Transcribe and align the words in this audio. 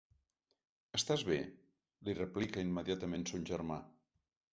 “Estàs 0.99 1.25
bé?” 1.27 1.37
li 2.07 2.15
replica 2.21 2.65
immediatament 2.69 3.27
son 3.33 3.45
germà. 3.51 3.79